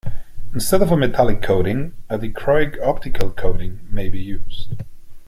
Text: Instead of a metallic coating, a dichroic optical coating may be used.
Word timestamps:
Instead 0.51 0.81
of 0.81 0.91
a 0.91 0.97
metallic 0.97 1.43
coating, 1.43 1.93
a 2.09 2.17
dichroic 2.17 2.81
optical 2.83 3.29
coating 3.29 3.81
may 3.91 4.09
be 4.09 4.19
used. 4.19 4.81